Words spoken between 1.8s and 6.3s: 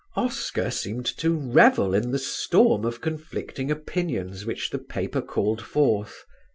in the storm of conflicting opinions which the paper called forth.